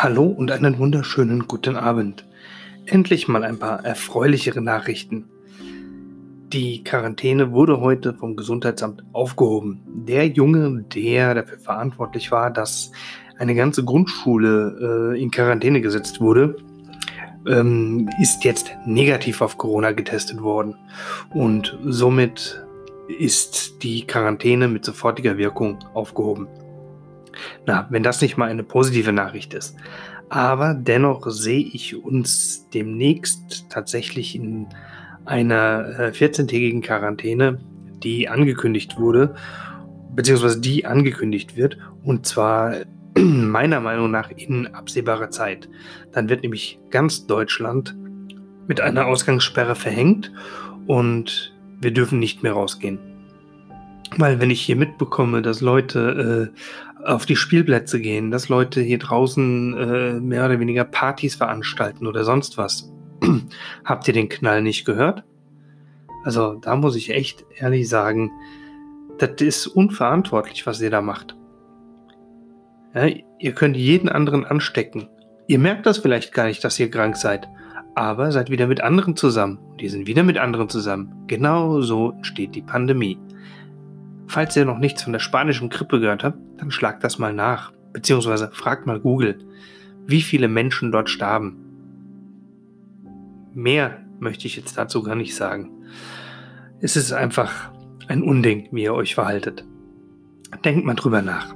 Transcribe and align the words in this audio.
Hallo 0.00 0.26
und 0.26 0.52
einen 0.52 0.78
wunderschönen 0.78 1.48
guten 1.48 1.74
Abend. 1.74 2.24
Endlich 2.86 3.26
mal 3.26 3.42
ein 3.42 3.58
paar 3.58 3.84
erfreulichere 3.84 4.60
Nachrichten. 4.62 5.24
Die 6.52 6.84
Quarantäne 6.84 7.50
wurde 7.50 7.80
heute 7.80 8.14
vom 8.14 8.36
Gesundheitsamt 8.36 9.02
aufgehoben. 9.12 9.80
Der 10.06 10.28
Junge, 10.28 10.84
der 10.94 11.34
dafür 11.34 11.58
verantwortlich 11.58 12.30
war, 12.30 12.52
dass 12.52 12.92
eine 13.38 13.56
ganze 13.56 13.84
Grundschule 13.84 15.14
äh, 15.16 15.20
in 15.20 15.32
Quarantäne 15.32 15.80
gesetzt 15.80 16.20
wurde, 16.20 16.54
ähm, 17.48 18.08
ist 18.22 18.44
jetzt 18.44 18.70
negativ 18.86 19.42
auf 19.42 19.58
Corona 19.58 19.90
getestet 19.90 20.40
worden. 20.40 20.76
Und 21.34 21.76
somit 21.84 22.64
ist 23.18 23.82
die 23.82 24.06
Quarantäne 24.06 24.68
mit 24.68 24.84
sofortiger 24.84 25.38
Wirkung 25.38 25.80
aufgehoben. 25.92 26.46
Na, 27.68 27.86
wenn 27.90 28.02
das 28.02 28.22
nicht 28.22 28.38
mal 28.38 28.48
eine 28.48 28.62
positive 28.62 29.12
Nachricht 29.12 29.52
ist. 29.52 29.76
Aber 30.30 30.72
dennoch 30.72 31.28
sehe 31.28 31.60
ich 31.60 32.02
uns 32.02 32.66
demnächst 32.72 33.66
tatsächlich 33.68 34.34
in 34.34 34.68
einer 35.26 35.84
äh, 35.98 36.08
14-tägigen 36.08 36.80
Quarantäne, 36.80 37.60
die 38.02 38.30
angekündigt 38.30 38.98
wurde, 38.98 39.34
beziehungsweise 40.14 40.62
die 40.62 40.86
angekündigt 40.86 41.58
wird, 41.58 41.76
und 42.02 42.24
zwar 42.24 42.74
meiner 43.18 43.80
Meinung 43.80 44.10
nach 44.10 44.30
in 44.30 44.68
absehbarer 44.68 45.28
Zeit. 45.28 45.68
Dann 46.12 46.30
wird 46.30 46.44
nämlich 46.44 46.80
ganz 46.88 47.26
Deutschland 47.26 47.94
mit 48.66 48.80
einer 48.80 49.04
Ausgangssperre 49.04 49.74
verhängt 49.74 50.32
und 50.86 51.54
wir 51.82 51.90
dürfen 51.90 52.18
nicht 52.18 52.42
mehr 52.42 52.54
rausgehen. 52.54 53.17
Weil 54.18 54.40
wenn 54.40 54.50
ich 54.50 54.60
hier 54.60 54.76
mitbekomme, 54.76 55.42
dass 55.42 55.60
Leute 55.60 56.52
äh, 56.52 57.04
auf 57.08 57.24
die 57.24 57.36
Spielplätze 57.36 58.00
gehen, 58.00 58.32
dass 58.32 58.48
Leute 58.48 58.80
hier 58.80 58.98
draußen 58.98 59.76
äh, 59.76 60.20
mehr 60.20 60.44
oder 60.44 60.58
weniger 60.58 60.84
Partys 60.84 61.36
veranstalten 61.36 62.06
oder 62.06 62.24
sonst 62.24 62.58
was, 62.58 62.92
habt 63.84 64.08
ihr 64.08 64.14
den 64.14 64.28
Knall 64.28 64.60
nicht 64.60 64.84
gehört? 64.84 65.22
Also 66.24 66.54
da 66.54 66.74
muss 66.74 66.96
ich 66.96 67.10
echt 67.10 67.46
ehrlich 67.56 67.88
sagen, 67.88 68.32
das 69.18 69.40
ist 69.40 69.66
unverantwortlich, 69.68 70.66
was 70.66 70.80
ihr 70.80 70.90
da 70.90 71.00
macht. 71.00 71.36
Ja, 72.94 73.06
ihr 73.38 73.52
könnt 73.52 73.76
jeden 73.76 74.08
anderen 74.08 74.44
anstecken. 74.44 75.08
Ihr 75.46 75.60
merkt 75.60 75.86
das 75.86 75.98
vielleicht 75.98 76.32
gar 76.32 76.46
nicht, 76.46 76.64
dass 76.64 76.80
ihr 76.80 76.90
krank 76.90 77.16
seid, 77.16 77.48
aber 77.94 78.32
seid 78.32 78.50
wieder 78.50 78.66
mit 78.66 78.80
anderen 78.80 79.14
zusammen. 79.14 79.58
Die 79.80 79.88
sind 79.88 80.08
wieder 80.08 80.24
mit 80.24 80.38
anderen 80.38 80.68
zusammen. 80.68 81.24
Genau 81.28 81.80
so 81.80 82.10
entsteht 82.10 82.56
die 82.56 82.62
Pandemie. 82.62 83.18
Falls 84.28 84.54
ihr 84.56 84.66
noch 84.66 84.78
nichts 84.78 85.02
von 85.02 85.12
der 85.12 85.20
spanischen 85.20 85.70
Grippe 85.70 86.00
gehört 86.00 86.22
habt, 86.22 86.38
dann 86.58 86.70
schlagt 86.70 87.02
das 87.02 87.18
mal 87.18 87.32
nach. 87.32 87.72
Beziehungsweise 87.92 88.50
fragt 88.52 88.86
mal 88.86 89.00
Google, 89.00 89.38
wie 90.06 90.20
viele 90.20 90.48
Menschen 90.48 90.92
dort 90.92 91.08
starben. 91.08 91.56
Mehr 93.54 94.04
möchte 94.20 94.46
ich 94.46 94.56
jetzt 94.56 94.76
dazu 94.76 95.02
gar 95.02 95.14
nicht 95.14 95.34
sagen. 95.34 95.70
Es 96.80 96.94
ist 96.94 97.12
einfach 97.12 97.72
ein 98.06 98.22
Unding, 98.22 98.68
wie 98.70 98.84
ihr 98.84 98.94
euch 98.94 99.14
verhaltet. 99.14 99.64
Denkt 100.64 100.84
mal 100.84 100.94
drüber 100.94 101.22
nach. 101.22 101.54